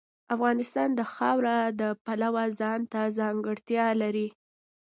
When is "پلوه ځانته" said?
2.05-3.01